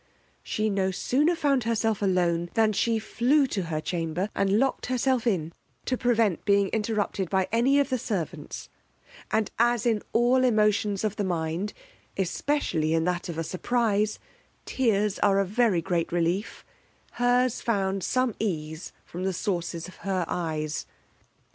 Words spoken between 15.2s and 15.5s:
a